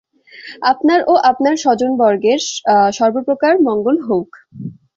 [0.71, 2.39] আপনার ও আপনার স্বজনবর্গের
[2.97, 4.29] সর্বপ্রকার মঙ্গল হউক।